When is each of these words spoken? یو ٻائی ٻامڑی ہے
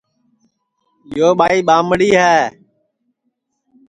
یو 1.17 1.29
ٻائی 1.39 1.57
ٻامڑی 1.67 2.09
ہے 2.21 2.35